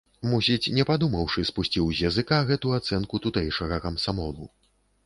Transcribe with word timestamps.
Мусіць, 0.29 0.71
не 0.77 0.85
падумаўшы, 0.89 1.45
спусціў 1.51 1.91
з 1.99 2.09
языка 2.11 2.41
гэту 2.49 2.75
ацэнку 2.79 3.25
тутэйшага 3.29 3.83
камсамолу. 3.87 4.53